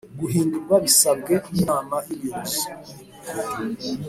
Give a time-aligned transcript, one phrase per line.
[0.19, 2.63] guhindurwa bisabwe n Inama y Ubuyobozi